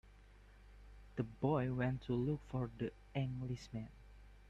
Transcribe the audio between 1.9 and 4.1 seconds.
to look for the Englishman.